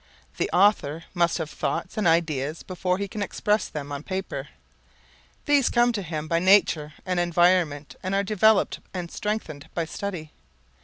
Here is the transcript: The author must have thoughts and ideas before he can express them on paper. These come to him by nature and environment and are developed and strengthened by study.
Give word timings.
The 0.37 0.49
author 0.51 1.03
must 1.13 1.37
have 1.37 1.51
thoughts 1.51 1.95
and 1.95 2.07
ideas 2.07 2.63
before 2.63 2.97
he 2.97 3.07
can 3.07 3.21
express 3.21 3.67
them 3.67 3.91
on 3.91 4.01
paper. 4.01 4.47
These 5.45 5.69
come 5.69 5.93
to 5.93 6.01
him 6.01 6.27
by 6.27 6.39
nature 6.39 6.95
and 7.05 7.19
environment 7.19 7.95
and 8.01 8.15
are 8.15 8.23
developed 8.23 8.79
and 8.95 9.11
strengthened 9.11 9.69
by 9.75 9.85
study. 9.85 10.31